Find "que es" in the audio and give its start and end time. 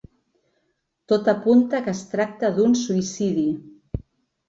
1.89-2.03